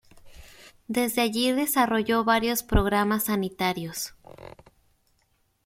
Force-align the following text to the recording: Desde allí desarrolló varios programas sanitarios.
Desde 0.87 1.21
allí 1.21 1.51
desarrolló 1.51 2.23
varios 2.23 2.63
programas 2.63 3.25
sanitarios. 3.25 4.15